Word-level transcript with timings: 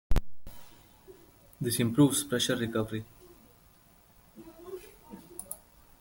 This 1.61 1.79
improves 1.79 2.23
pressure 2.23 2.55
recovery. 2.55 3.05